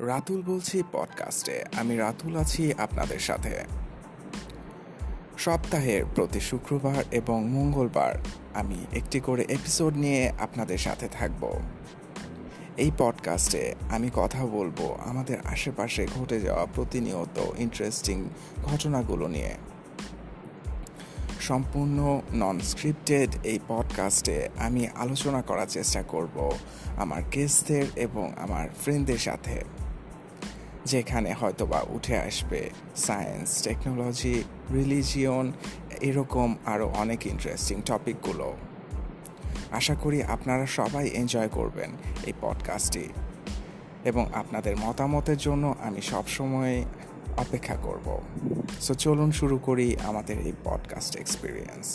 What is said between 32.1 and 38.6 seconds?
আসবে science technology religion এরকম আরও অনেক ইন্টারেস্টিং টপিকগুলো